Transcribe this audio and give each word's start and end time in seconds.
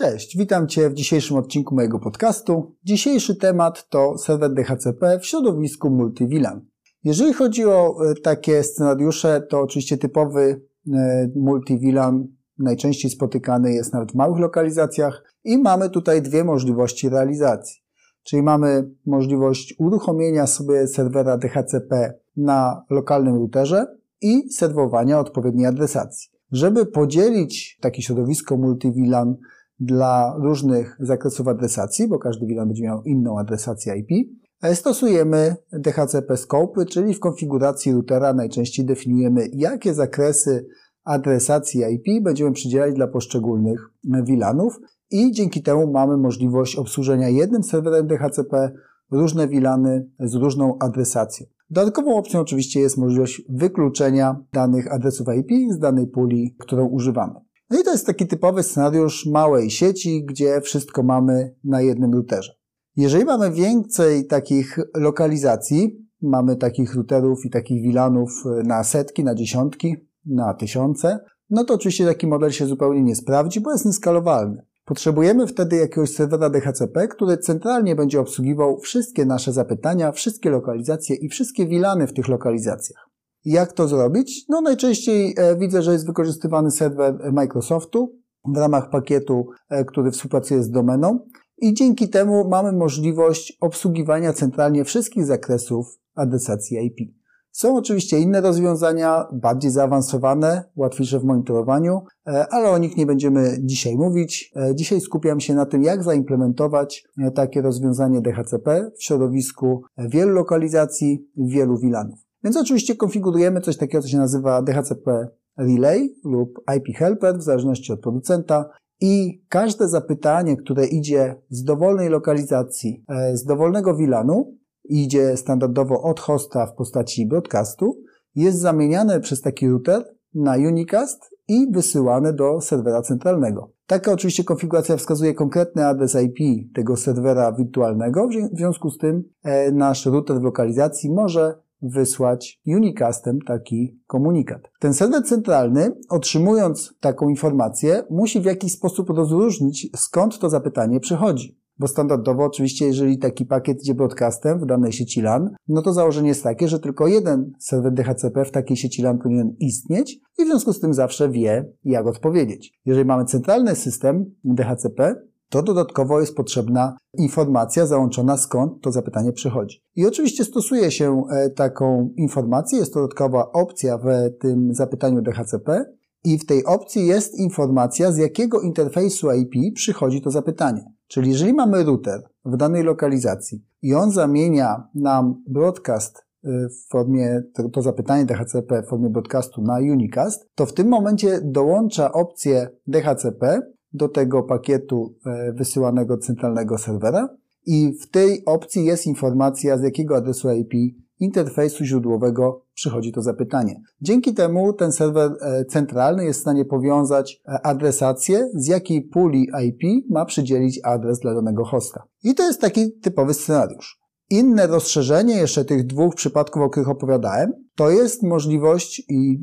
Cześć, 0.00 0.36
witam 0.36 0.68
Cię 0.68 0.90
w 0.90 0.94
dzisiejszym 0.94 1.36
odcinku 1.36 1.74
mojego 1.74 1.98
podcastu. 1.98 2.76
Dzisiejszy 2.84 3.36
temat 3.36 3.88
to 3.88 4.18
serwer 4.18 4.54
DHCP 4.54 5.18
w 5.18 5.26
środowisku 5.26 5.90
multi-VLAN. 5.90 6.60
Jeżeli 7.04 7.32
chodzi 7.32 7.64
o 7.64 7.96
e, 8.10 8.14
takie 8.14 8.62
scenariusze, 8.62 9.40
to 9.40 9.60
oczywiście 9.60 9.98
typowy 9.98 10.62
e, 10.92 11.28
multi-VLAN 11.36 12.26
najczęściej 12.58 13.10
spotykany 13.10 13.72
jest 13.72 13.92
nawet 13.92 14.12
w 14.12 14.14
małych 14.14 14.38
lokalizacjach 14.38 15.24
i 15.44 15.58
mamy 15.58 15.90
tutaj 15.90 16.22
dwie 16.22 16.44
możliwości 16.44 17.08
realizacji. 17.08 17.82
Czyli 18.22 18.42
mamy 18.42 18.90
możliwość 19.06 19.74
uruchomienia 19.78 20.46
sobie 20.46 20.86
serwera 20.86 21.38
DHCP 21.38 22.14
na 22.36 22.84
lokalnym 22.90 23.34
routerze 23.34 23.86
i 24.20 24.52
serwowania 24.52 25.20
odpowiedniej 25.20 25.66
adresacji. 25.66 26.30
Żeby 26.52 26.86
podzielić 26.86 27.78
takie 27.80 28.02
środowisko 28.02 28.56
multi-VLAN 28.56 29.34
dla 29.80 30.34
różnych 30.38 30.96
zakresów 31.00 31.48
adresacji, 31.48 32.08
bo 32.08 32.18
każdy 32.18 32.46
VLAN 32.46 32.68
będzie 32.68 32.82
miał 32.82 33.02
inną 33.02 33.38
adresację 33.38 33.96
IP, 33.96 34.28
stosujemy 34.74 35.56
DHCP 35.72 36.36
Scope, 36.36 36.84
czyli 36.86 37.14
w 37.14 37.20
konfiguracji 37.20 37.92
routera 37.92 38.32
najczęściej 38.32 38.86
definiujemy, 38.86 39.48
jakie 39.52 39.94
zakresy 39.94 40.66
adresacji 41.04 41.80
IP 41.80 42.24
będziemy 42.24 42.52
przydzielać 42.52 42.94
dla 42.94 43.06
poszczególnych 43.06 43.90
VLANów 44.04 44.80
i 45.10 45.32
dzięki 45.32 45.62
temu 45.62 45.92
mamy 45.92 46.16
możliwość 46.16 46.76
obsłużenia 46.76 47.28
jednym 47.28 47.62
serwerem 47.62 48.06
DHCP 48.06 48.72
różne 49.10 49.48
VLANy 49.48 50.10
z 50.20 50.34
różną 50.34 50.78
adresacją. 50.78 51.46
Dodatkową 51.70 52.16
opcją 52.16 52.40
oczywiście 52.40 52.80
jest 52.80 52.98
możliwość 52.98 53.42
wykluczenia 53.48 54.44
danych 54.52 54.92
adresów 54.92 55.26
IP 55.38 55.72
z 55.72 55.78
danej 55.78 56.06
puli, 56.06 56.56
którą 56.58 56.86
używamy. 56.86 57.34
No 57.70 57.80
i 57.80 57.84
to 57.84 57.92
jest 57.92 58.06
taki 58.06 58.26
typowy 58.26 58.62
scenariusz 58.62 59.26
małej 59.26 59.70
sieci, 59.70 60.24
gdzie 60.24 60.60
wszystko 60.60 61.02
mamy 61.02 61.54
na 61.64 61.80
jednym 61.80 62.14
routerze. 62.14 62.52
Jeżeli 62.96 63.24
mamy 63.24 63.50
więcej 63.50 64.26
takich 64.26 64.78
lokalizacji, 64.96 66.06
mamy 66.22 66.56
takich 66.56 66.94
routerów 66.94 67.44
i 67.44 67.50
takich 67.50 67.92
VLANów 67.92 68.30
na 68.64 68.84
setki, 68.84 69.24
na 69.24 69.34
dziesiątki, 69.34 69.96
na 70.26 70.54
tysiące, 70.54 71.18
no 71.50 71.64
to 71.64 71.74
oczywiście 71.74 72.06
taki 72.06 72.26
model 72.26 72.50
się 72.50 72.66
zupełnie 72.66 73.02
nie 73.02 73.16
sprawdzi, 73.16 73.60
bo 73.60 73.72
jest 73.72 73.84
nieskalowalny. 73.84 74.62
Potrzebujemy 74.84 75.46
wtedy 75.46 75.76
jakiegoś 75.76 76.10
serwera 76.10 76.50
DHCP, 76.50 77.08
który 77.08 77.38
centralnie 77.38 77.96
będzie 77.96 78.20
obsługiwał 78.20 78.78
wszystkie 78.78 79.26
nasze 79.26 79.52
zapytania, 79.52 80.12
wszystkie 80.12 80.50
lokalizacje 80.50 81.16
i 81.16 81.28
wszystkie 81.28 81.66
VLANy 81.66 82.06
w 82.06 82.12
tych 82.12 82.28
lokalizacjach. 82.28 83.09
Jak 83.44 83.72
to 83.72 83.88
zrobić? 83.88 84.44
No 84.48 84.60
najczęściej 84.60 85.34
e, 85.36 85.56
widzę, 85.56 85.82
że 85.82 85.92
jest 85.92 86.06
wykorzystywany 86.06 86.70
serwer 86.70 87.32
Microsoftu 87.32 88.16
w 88.44 88.56
ramach 88.56 88.90
pakietu, 88.90 89.46
e, 89.68 89.84
który 89.84 90.10
współpracuje 90.10 90.62
z 90.62 90.70
domeną 90.70 91.18
i 91.58 91.74
dzięki 91.74 92.08
temu 92.08 92.48
mamy 92.48 92.72
możliwość 92.72 93.58
obsługiwania 93.60 94.32
centralnie 94.32 94.84
wszystkich 94.84 95.26
zakresów 95.26 95.86
adresacji 96.14 96.86
IP. 96.86 97.14
Są 97.52 97.76
oczywiście 97.76 98.18
inne 98.18 98.40
rozwiązania, 98.40 99.26
bardziej 99.32 99.70
zaawansowane, 99.70 100.64
łatwiejsze 100.76 101.20
w 101.20 101.24
monitorowaniu, 101.24 102.00
e, 102.26 102.46
ale 102.50 102.70
o 102.70 102.78
nich 102.78 102.96
nie 102.96 103.06
będziemy 103.06 103.58
dzisiaj 103.60 103.96
mówić. 103.96 104.52
Dzisiaj 104.74 105.00
skupiam 105.00 105.40
się 105.40 105.54
na 105.54 105.66
tym, 105.66 105.82
jak 105.82 106.02
zaimplementować 106.02 107.04
takie 107.34 107.62
rozwiązanie 107.62 108.20
DHCP 108.20 108.90
w 108.98 109.04
środowisku 109.04 109.82
wielu 109.98 110.32
lokalizacji, 110.32 111.28
wielu 111.36 111.78
VLANów. 111.78 112.29
Więc 112.44 112.56
oczywiście 112.56 112.96
konfigurujemy 112.96 113.60
coś 113.60 113.76
takiego, 113.76 114.02
co 114.02 114.08
się 114.08 114.18
nazywa 114.18 114.62
DHCP 114.62 115.28
Relay 115.58 116.14
lub 116.24 116.60
IP 116.76 116.96
Helper, 116.96 117.38
w 117.38 117.42
zależności 117.42 117.92
od 117.92 118.00
producenta. 118.00 118.70
I 119.00 119.42
każde 119.48 119.88
zapytanie, 119.88 120.56
które 120.56 120.86
idzie 120.86 121.42
z 121.50 121.64
dowolnej 121.64 122.08
lokalizacji, 122.08 123.04
e, 123.08 123.36
z 123.36 123.44
dowolnego 123.44 123.94
VLANu, 123.94 124.58
idzie 124.84 125.36
standardowo 125.36 126.02
od 126.02 126.20
hosta 126.20 126.66
w 126.66 126.74
postaci 126.74 127.26
broadcastu, 127.26 128.00
jest 128.34 128.58
zamieniane 128.58 129.20
przez 129.20 129.40
taki 129.40 129.68
router 129.68 130.04
na 130.34 130.56
unicast 130.56 131.30
i 131.48 131.66
wysyłane 131.72 132.32
do 132.32 132.60
serwera 132.60 133.02
centralnego. 133.02 133.72
Taka 133.86 134.12
oczywiście 134.12 134.44
konfiguracja 134.44 134.96
wskazuje 134.96 135.34
konkretny 135.34 135.86
adres 135.86 136.16
IP 136.22 136.38
tego 136.74 136.96
serwera 136.96 137.52
wirtualnego, 137.52 138.28
w 138.28 138.56
związku 138.56 138.90
z 138.90 138.98
tym 138.98 139.24
e, 139.42 139.72
nasz 139.72 140.06
router 140.06 140.40
w 140.40 140.42
lokalizacji 140.42 141.10
może 141.10 141.54
wysłać 141.82 142.60
unicastem 142.66 143.38
taki 143.46 144.00
komunikat. 144.06 144.70
Ten 144.80 144.94
serwer 144.94 145.24
centralny, 145.24 145.92
otrzymując 146.08 146.94
taką 147.00 147.28
informację, 147.28 148.02
musi 148.10 148.40
w 148.40 148.44
jakiś 148.44 148.72
sposób 148.72 149.10
rozróżnić, 149.10 149.88
skąd 149.96 150.38
to 150.38 150.50
zapytanie 150.50 151.00
przychodzi. 151.00 151.60
Bo 151.78 151.88
standardowo 151.88 152.44
oczywiście, 152.44 152.86
jeżeli 152.86 153.18
taki 153.18 153.46
pakiet 153.46 153.82
idzie 153.82 153.94
broadcastem 153.94 154.60
w 154.60 154.66
danej 154.66 154.92
sieci 154.92 155.22
LAN, 155.22 155.50
no 155.68 155.82
to 155.82 155.92
założenie 155.92 156.28
jest 156.28 156.42
takie, 156.42 156.68
że 156.68 156.80
tylko 156.80 157.06
jeden 157.06 157.52
serwer 157.58 157.92
DHCP 157.92 158.44
w 158.44 158.50
takiej 158.50 158.76
sieci 158.76 159.02
LAN 159.02 159.18
powinien 159.18 159.56
istnieć 159.58 160.20
i 160.38 160.44
w 160.44 160.46
związku 160.46 160.72
z 160.72 160.80
tym 160.80 160.94
zawsze 160.94 161.28
wie, 161.28 161.72
jak 161.84 162.06
odpowiedzieć. 162.06 162.80
Jeżeli 162.84 163.04
mamy 163.04 163.24
centralny 163.24 163.74
system 163.74 164.34
DHCP, 164.44 165.14
to 165.50 165.62
dodatkowo 165.62 166.20
jest 166.20 166.36
potrzebna 166.36 166.96
informacja 167.18 167.86
załączona 167.86 168.36
skąd 168.36 168.82
to 168.82 168.92
zapytanie 168.92 169.32
przychodzi. 169.32 169.80
I 169.96 170.06
oczywiście 170.06 170.44
stosuje 170.44 170.90
się 170.90 171.22
e, 171.30 171.50
taką 171.50 172.10
informację, 172.16 172.78
jest 172.78 172.94
to 172.94 173.00
dodatkowa 173.00 173.52
opcja 173.52 173.98
w 173.98 174.04
tym 174.40 174.74
zapytaniu 174.74 175.22
DHCP 175.22 175.84
i 176.24 176.38
w 176.38 176.46
tej 176.46 176.64
opcji 176.64 177.06
jest 177.06 177.38
informacja 177.38 178.12
z 178.12 178.16
jakiego 178.16 178.60
interfejsu 178.60 179.32
IP 179.32 179.74
przychodzi 179.74 180.22
to 180.22 180.30
zapytanie. 180.30 180.84
Czyli 181.08 181.30
jeżeli 181.30 181.52
mamy 181.52 181.84
router 181.84 182.22
w 182.44 182.56
danej 182.56 182.82
lokalizacji 182.82 183.64
i 183.82 183.94
on 183.94 184.10
zamienia 184.10 184.88
nam 184.94 185.42
broadcast 185.48 186.18
e, 186.18 186.68
w 186.68 186.88
formie, 186.90 187.42
to, 187.54 187.68
to, 187.68 187.82
zapytanie 187.82 188.24
DHCP 188.24 188.82
w 188.82 188.88
formie 188.88 189.10
broadcastu 189.10 189.62
na 189.62 189.78
unicast, 189.78 190.46
to 190.54 190.66
w 190.66 190.74
tym 190.74 190.88
momencie 190.88 191.40
dołącza 191.44 192.12
opcję 192.12 192.68
DHCP 192.86 193.60
do 193.92 194.08
tego 194.08 194.42
pakietu 194.42 195.14
e, 195.26 195.52
wysyłanego 195.52 196.18
centralnego 196.18 196.78
serwera 196.78 197.28
i 197.66 197.92
w 198.02 198.10
tej 198.10 198.44
opcji 198.44 198.84
jest 198.84 199.06
informacja, 199.06 199.78
z 199.78 199.82
jakiego 199.82 200.16
adresu 200.16 200.50
IP 200.50 200.72
interfejsu 201.20 201.84
źródłowego 201.84 202.64
przychodzi 202.74 203.12
to 203.12 203.22
zapytanie. 203.22 203.80
Dzięki 204.00 204.34
temu 204.34 204.72
ten 204.72 204.92
serwer 204.92 205.30
e, 205.40 205.64
centralny 205.64 206.24
jest 206.24 206.38
w 206.38 206.42
stanie 206.42 206.64
powiązać 206.64 207.40
e, 207.48 207.66
adresację, 207.66 208.50
z 208.54 208.66
jakiej 208.66 209.02
puli 209.02 209.48
IP 209.64 210.10
ma 210.10 210.24
przydzielić 210.24 210.80
adres 210.84 211.18
dla 211.18 211.34
danego 211.34 211.64
hosta. 211.64 212.02
I 212.24 212.34
to 212.34 212.42
jest 212.42 212.60
taki 212.60 212.92
typowy 212.92 213.34
scenariusz. 213.34 213.99
Inne 214.30 214.66
rozszerzenie 214.66 215.34
jeszcze 215.34 215.64
tych 215.64 215.86
dwóch 215.86 216.14
przypadków, 216.14 216.62
o 216.62 216.70
których 216.70 216.88
opowiadałem, 216.88 217.52
to 217.74 217.90
jest 217.90 218.22
możliwość 218.22 219.02
i 219.08 219.40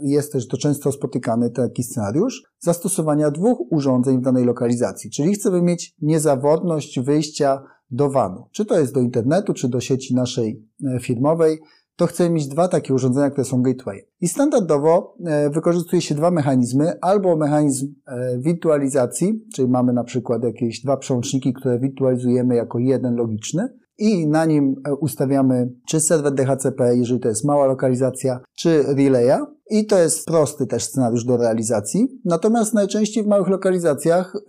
jest 0.00 0.32
też 0.32 0.48
to 0.48 0.56
często 0.56 0.92
spotykany 0.92 1.50
taki 1.50 1.82
scenariusz 1.82 2.42
zastosowania 2.58 3.30
dwóch 3.30 3.72
urządzeń 3.72 4.18
w 4.18 4.22
danej 4.22 4.44
lokalizacji. 4.44 5.10
Czyli 5.10 5.34
chcemy 5.34 5.62
mieć 5.62 5.94
niezawodność 6.02 7.00
wyjścia 7.00 7.62
do 7.90 8.10
WAN-u. 8.10 8.44
Czy 8.52 8.64
to 8.64 8.80
jest 8.80 8.94
do 8.94 9.00
internetu, 9.00 9.54
czy 9.54 9.68
do 9.68 9.80
sieci 9.80 10.14
naszej 10.14 10.66
e, 10.84 11.00
firmowej, 11.00 11.58
to 11.96 12.06
chcemy 12.06 12.30
mieć 12.30 12.48
dwa 12.48 12.68
takie 12.68 12.94
urządzenia, 12.94 13.30
które 13.30 13.44
są 13.44 13.62
gateway. 13.62 14.08
I 14.20 14.28
standardowo 14.28 15.16
e, 15.24 15.50
wykorzystuje 15.50 16.02
się 16.02 16.14
dwa 16.14 16.30
mechanizmy, 16.30 16.92
albo 17.00 17.36
mechanizm 17.36 17.94
e, 18.06 18.38
wirtualizacji, 18.38 19.44
czyli 19.54 19.68
mamy 19.68 19.92
na 19.92 20.04
przykład 20.04 20.44
jakieś 20.44 20.82
dwa 20.82 20.96
przełączniki, 20.96 21.52
które 21.52 21.78
wirtualizujemy 21.78 22.56
jako 22.56 22.78
jeden 22.78 23.14
logiczny, 23.14 23.68
i 23.98 24.26
na 24.26 24.44
nim 24.44 24.82
e, 24.86 24.94
ustawiamy 24.94 25.72
czy 25.86 26.00
serwer 26.00 26.34
DHCP, 26.34 26.96
jeżeli 26.96 27.20
to 27.20 27.28
jest 27.28 27.44
mała 27.44 27.66
lokalizacja, 27.66 28.40
czy 28.56 28.82
relaya. 28.82 29.38
I 29.70 29.86
to 29.86 29.98
jest 29.98 30.26
prosty 30.26 30.66
też 30.66 30.84
scenariusz 30.84 31.24
do 31.24 31.36
realizacji. 31.36 32.20
Natomiast 32.24 32.74
najczęściej 32.74 33.24
w 33.24 33.26
małych 33.26 33.48
lokalizacjach 33.48 34.36
e, 34.36 34.40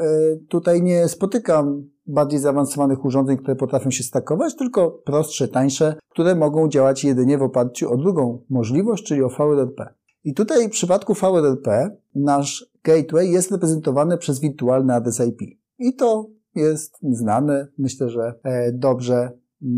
tutaj 0.49 0.83
nie 0.83 1.07
spotykam 1.07 1.89
bardziej 2.07 2.39
zaawansowanych 2.39 3.05
urządzeń, 3.05 3.37
które 3.37 3.55
potrafią 3.55 3.91
się 3.91 4.03
stakować, 4.03 4.55
tylko 4.55 4.91
prostsze, 5.05 5.47
tańsze, 5.47 5.95
które 6.09 6.35
mogą 6.35 6.69
działać 6.69 7.03
jedynie 7.03 7.37
w 7.37 7.41
oparciu 7.41 7.93
o 7.93 7.97
drugą 7.97 8.41
możliwość, 8.49 9.03
czyli 9.03 9.23
o 9.23 9.29
VRP. 9.29 9.93
I 10.23 10.33
tutaj 10.33 10.67
w 10.67 10.71
przypadku 10.71 11.13
VRP 11.13 11.97
nasz 12.15 12.71
gateway 12.83 13.31
jest 13.31 13.51
reprezentowany 13.51 14.17
przez 14.17 14.39
wirtualny 14.39 14.93
adres 14.93 15.19
IP. 15.19 15.41
I 15.79 15.95
to 15.95 16.29
jest 16.55 16.97
znane, 17.11 17.67
myślę, 17.77 18.09
że 18.09 18.33
e, 18.43 18.71
dobrze, 18.73 19.31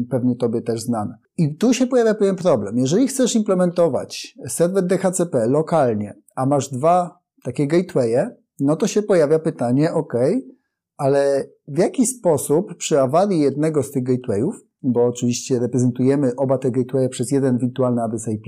pewnie 0.09 0.35
Tobie 0.35 0.61
też 0.61 0.81
znane. 0.81 1.17
I 1.37 1.55
tu 1.55 1.73
się 1.73 1.87
pojawia 1.87 2.13
pewien 2.13 2.35
problem. 2.35 2.77
Jeżeli 2.77 3.07
chcesz 3.07 3.35
implementować 3.35 4.37
serwer 4.47 4.87
DHCP 4.87 5.47
lokalnie, 5.47 6.17
a 6.35 6.45
masz 6.45 6.69
dwa 6.69 7.19
takie 7.43 7.67
gatewaye, 7.67 8.35
no 8.59 8.75
to 8.75 8.87
się 8.87 9.03
pojawia 9.03 9.39
pytanie, 9.39 9.93
ok, 9.93 10.13
ale 10.97 11.47
w 11.67 11.77
jaki 11.77 12.05
sposób 12.05 12.75
przy 12.77 12.99
awarii 12.99 13.39
jednego 13.39 13.83
z 13.83 13.91
tych 13.91 14.03
gatewayów, 14.03 14.55
bo 14.81 15.05
oczywiście 15.05 15.59
reprezentujemy 15.59 16.35
oba 16.35 16.57
te 16.57 16.71
gatewaye 16.71 17.09
przez 17.09 17.31
jeden 17.31 17.57
wirtualny 17.57 18.01
adres 18.01 18.27
IP, 18.27 18.45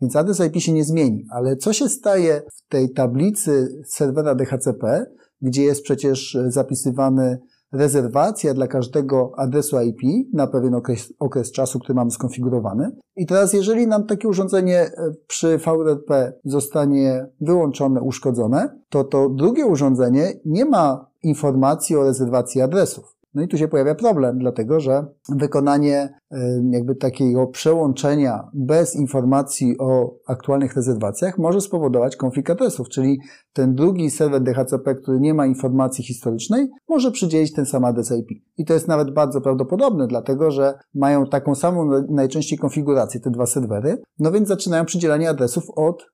więc 0.00 0.16
adres 0.16 0.40
IP 0.40 0.56
się 0.56 0.72
nie 0.72 0.84
zmieni, 0.84 1.26
ale 1.30 1.56
co 1.56 1.72
się 1.72 1.88
staje 1.88 2.42
w 2.54 2.68
tej 2.68 2.92
tablicy 2.92 3.82
serwera 3.86 4.34
DHCP, 4.34 5.06
gdzie 5.42 5.62
jest 5.62 5.82
przecież 5.82 6.38
zapisywany 6.46 7.38
rezerwacja 7.72 8.54
dla 8.54 8.66
każdego 8.66 9.32
adresu 9.36 9.80
IP 9.80 10.00
na 10.32 10.46
pewien 10.46 10.74
okres, 10.74 11.12
okres 11.18 11.52
czasu, 11.52 11.78
który 11.78 11.94
mamy 11.94 12.10
skonfigurowany. 12.10 12.90
I 13.16 13.26
teraz, 13.26 13.52
jeżeli 13.52 13.86
nam 13.86 14.06
takie 14.06 14.28
urządzenie 14.28 14.80
e, 14.80 14.90
przy 15.26 15.58
VRP 15.58 16.32
zostanie 16.44 17.26
wyłączone, 17.40 18.00
uszkodzone, 18.00 18.78
to 18.88 19.04
to 19.04 19.28
drugie 19.28 19.66
urządzenie 19.66 20.32
nie 20.44 20.64
ma 20.64 21.06
informacji 21.22 21.96
o 21.96 22.04
rezerwacji 22.04 22.60
adresów. 22.60 23.15
No 23.36 23.42
i 23.42 23.48
tu 23.48 23.58
się 23.58 23.68
pojawia 23.68 23.94
problem, 23.94 24.38
dlatego 24.38 24.80
że 24.80 25.06
wykonanie 25.28 26.18
e, 26.30 26.38
jakby 26.70 26.94
takiego 26.94 27.46
przełączenia 27.46 28.50
bez 28.54 28.96
informacji 28.96 29.78
o 29.78 30.14
aktualnych 30.26 30.76
rezerwacjach 30.76 31.38
może 31.38 31.60
spowodować 31.60 32.16
konflikt 32.16 32.50
adresów, 32.50 32.88
czyli 32.88 33.18
ten 33.52 33.74
drugi 33.74 34.10
serwer 34.10 34.42
DHCP, 34.42 34.94
który 34.94 35.20
nie 35.20 35.34
ma 35.34 35.46
informacji 35.46 36.04
historycznej, 36.04 36.68
może 36.88 37.10
przydzielić 37.10 37.52
ten 37.52 37.66
sam 37.66 37.84
adres 37.84 38.10
IP. 38.10 38.42
I 38.58 38.64
to 38.64 38.74
jest 38.74 38.88
nawet 38.88 39.14
bardzo 39.14 39.40
prawdopodobne, 39.40 40.06
dlatego 40.06 40.50
że 40.50 40.74
mają 40.94 41.26
taką 41.26 41.54
samą 41.54 41.90
najczęściej 42.08 42.58
konfigurację 42.58 43.20
te 43.20 43.30
dwa 43.30 43.46
serwery, 43.46 44.02
no 44.18 44.32
więc 44.32 44.48
zaczynają 44.48 44.84
przydzielanie 44.84 45.30
adresów 45.30 45.64
od 45.76 46.06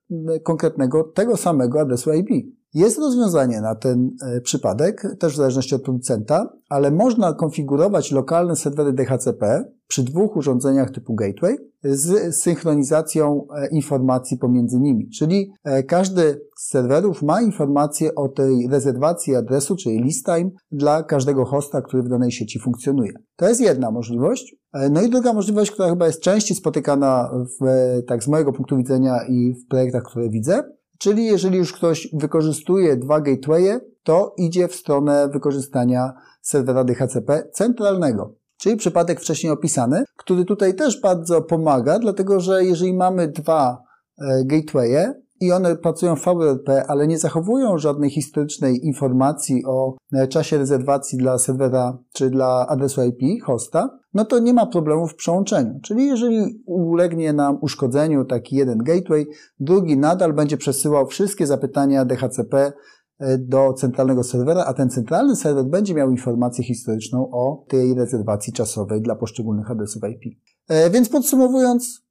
konkretnego 0.43 1.05
tego 1.05 1.37
samego 1.37 1.81
adresu 1.81 2.13
IP. 2.13 2.29
Jest 2.75 2.99
rozwiązanie 2.99 3.61
na 3.61 3.75
ten 3.75 4.11
e, 4.23 4.41
przypadek, 4.41 5.17
też 5.19 5.33
w 5.33 5.37
zależności 5.37 5.75
od 5.75 5.83
producenta, 5.83 6.53
ale 6.69 6.91
można 6.91 7.33
konfigurować 7.33 8.13
lokalne 8.13 8.57
serwery 8.57 8.93
DHCP 8.93 9.65
przy 9.87 10.03
dwóch 10.03 10.37
urządzeniach 10.37 10.91
typu 10.91 11.15
gateway 11.15 11.57
z 11.85 12.37
synchronizacją 12.37 13.47
e, 13.57 13.69
informacji 13.69 14.39
pomiędzy 14.39 14.81
nimi. 14.81 15.09
Czyli 15.09 15.53
e, 15.65 15.83
każdy 15.83 16.41
z 16.59 16.69
serwerów 16.71 17.23
ma 17.23 17.43
informację 17.43 18.15
o 18.15 18.29
tej 18.29 18.69
rezerwacji 18.69 19.37
adresu, 19.37 19.77
czyli 19.77 20.03
list 20.03 20.27
time 20.27 20.51
dla 20.71 21.03
każdego 21.03 21.45
hosta, 21.45 21.83
który 21.83 22.03
w 22.03 22.09
danej 22.09 22.33
sieci 22.33 22.61
funkcjonuje. 22.61 23.13
To 23.37 23.49
jest 23.49 23.61
jedna 23.61 23.91
możliwość. 23.91 24.57
No 24.91 25.03
i 25.03 25.11
druga 25.11 25.33
możliwość, 25.33 25.71
która 25.71 25.89
chyba 25.89 26.07
jest 26.07 26.21
częściej 26.21 26.57
spotykana 26.57 27.31
w, 27.61 27.67
tak 28.07 28.25
z 28.25 28.29
mojego 28.29 28.53
punktu 28.53 28.77
widzenia 28.77 29.17
i 29.29 29.55
w 29.55 29.69
projektach, 29.69 30.03
które 30.03 30.29
widzę, 30.29 30.63
Czyli 31.03 31.25
jeżeli 31.25 31.59
już 31.59 31.73
ktoś 31.73 32.09
wykorzystuje 32.13 32.97
dwa 32.97 33.21
gatewaye, 33.21 33.81
to 34.03 34.35
idzie 34.39 34.69
w 34.69 34.75
stronę 34.75 35.29
wykorzystania 35.29 36.13
serwera 36.43 36.85
DHCP 36.85 37.49
centralnego. 37.53 38.35
Czyli 38.57 38.77
przypadek 38.77 39.21
wcześniej 39.21 39.53
opisany, 39.53 40.05
który 40.17 40.45
tutaj 40.45 40.75
też 40.75 41.01
bardzo 41.01 41.43
pomaga, 41.43 41.99
dlatego 41.99 42.41
że 42.41 42.65
jeżeli 42.65 42.95
mamy 42.95 43.29
dwa 43.29 43.83
e, 44.19 44.45
gatewaye, 44.45 45.23
i 45.41 45.53
one 45.53 45.77
pracują 45.77 46.17
w 46.17 46.25
VRP, 46.25 46.87
ale 46.89 47.07
nie 47.07 47.19
zachowują 47.19 47.79
żadnej 47.79 48.11
historycznej 48.11 48.87
informacji 48.87 49.65
o 49.67 49.97
e, 50.13 50.29
czasie 50.29 50.59
rezerwacji 50.59 51.19
dla 51.19 51.39
serwera 51.39 51.99
czy 52.13 52.31
dla 52.31 52.67
adresu 52.69 53.03
IP 53.05 53.45
hosta, 53.45 53.99
no 54.15 54.25
to 54.25 54.39
nie 54.39 54.55
ma 54.55 54.67
problemu 54.67 55.09
w 55.09 55.15
przełączeniu. 55.15 55.81
Czyli 55.83 56.07
jeżeli 56.07 56.63
ulegnie 56.67 57.33
nam 57.33 57.59
uszkodzeniu 57.61 58.25
taki 58.25 58.57
jeden 58.57 58.79
gateway, 58.79 59.27
drugi 59.61 59.97
nadal 59.97 60.33
będzie 60.33 60.57
przesyłał 60.57 61.07
wszystkie 61.07 61.47
zapytania 61.47 62.05
DHCP 62.05 62.73
e, 63.19 63.39
do 63.39 63.73
centralnego 63.73 64.25
serwera, 64.25 64.65
a 64.65 64.75
ten 64.75 64.91
centralny 64.91 65.37
serwer 65.37 65.65
będzie 65.65 65.95
miał 65.95 66.11
informację 66.11 66.65
historyczną 66.65 67.31
o 67.33 67.65
tej 67.69 67.95
rezerwacji 67.95 68.53
czasowej 68.53 69.03
dla 69.03 69.17
poszczególnych 69.17 69.71
adresów 69.71 70.03
IP. 70.11 70.39
E, 70.69 70.91
więc 70.91 71.09
podsumowując, 71.09 72.03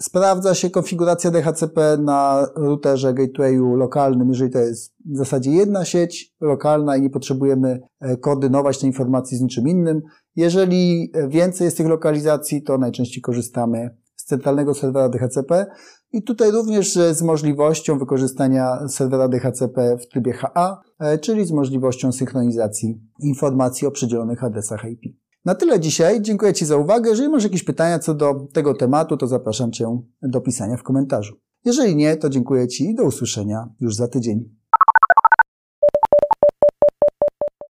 Sprawdza 0.00 0.54
się 0.54 0.70
konfiguracja 0.70 1.30
DHCP 1.30 1.98
na 1.98 2.46
routerze 2.56 3.14
gatewayu 3.14 3.74
lokalnym, 3.74 4.28
jeżeli 4.28 4.50
to 4.50 4.58
jest 4.58 4.94
w 5.04 5.16
zasadzie 5.16 5.50
jedna 5.50 5.84
sieć 5.84 6.34
lokalna 6.40 6.96
i 6.96 7.02
nie 7.02 7.10
potrzebujemy 7.10 7.80
e, 8.00 8.16
koordynować 8.16 8.78
tej 8.78 8.88
informacji 8.88 9.38
z 9.38 9.40
niczym 9.40 9.68
innym. 9.68 10.02
Jeżeli 10.36 11.12
więcej 11.28 11.64
jest 11.64 11.76
tych 11.76 11.86
lokalizacji, 11.86 12.62
to 12.62 12.78
najczęściej 12.78 13.22
korzystamy 13.22 13.96
z 14.16 14.24
centralnego 14.24 14.74
serwera 14.74 15.08
DHCP 15.08 15.66
i 16.12 16.22
tutaj 16.22 16.50
również 16.50 16.92
z 17.12 17.22
możliwością 17.22 17.98
wykorzystania 17.98 18.88
serwera 18.88 19.28
DHCP 19.28 19.98
w 19.98 20.08
trybie 20.08 20.32
HA, 20.32 20.82
e, 20.98 21.18
czyli 21.18 21.46
z 21.46 21.52
możliwością 21.52 22.12
synchronizacji 22.12 23.00
informacji 23.20 23.86
o 23.86 23.90
przydzielonych 23.90 24.44
adresach 24.44 24.84
IP. 24.84 25.16
Na 25.44 25.54
tyle 25.54 25.80
dzisiaj. 25.80 26.22
Dziękuję 26.22 26.52
Ci 26.52 26.66
za 26.66 26.76
uwagę. 26.76 27.10
Jeżeli 27.10 27.28
masz 27.28 27.44
jakieś 27.44 27.64
pytania 27.64 27.98
co 27.98 28.14
do 28.14 28.34
tego 28.52 28.74
tematu, 28.74 29.16
to 29.16 29.26
zapraszam 29.26 29.72
Cię 29.72 30.00
do 30.22 30.40
pisania 30.40 30.76
w 30.76 30.82
komentarzu. 30.82 31.34
Jeżeli 31.64 31.96
nie, 31.96 32.16
to 32.16 32.28
dziękuję 32.28 32.68
Ci 32.68 32.90
i 32.90 32.94
do 32.94 33.04
usłyszenia 33.04 33.68
już 33.80 33.96
za 33.96 34.08
tydzień. 34.08 34.56